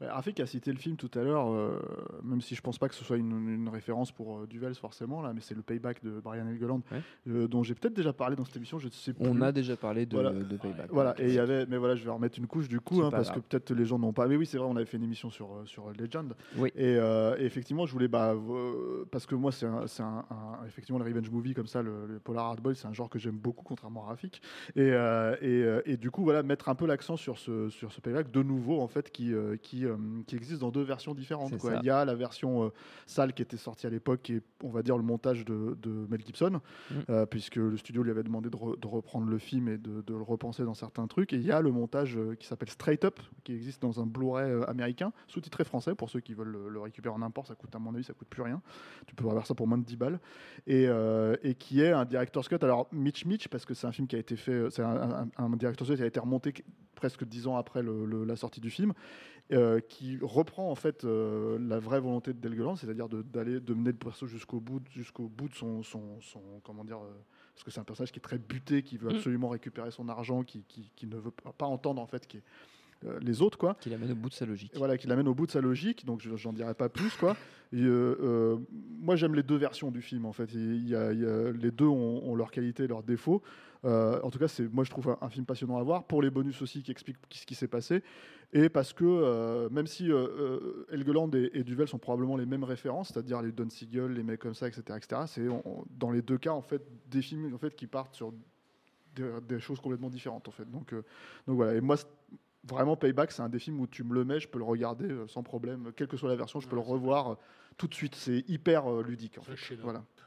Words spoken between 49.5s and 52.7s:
pour moins de 10 balles. Et, et qui est un director's cut.